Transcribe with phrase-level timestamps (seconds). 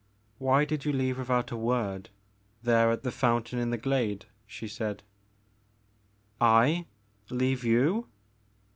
[0.39, 2.09] Why did you leave me without a word,
[2.63, 5.03] there at the fountain in the glade?'' she said."
[6.61, 6.87] I
[7.29, 8.07] leave you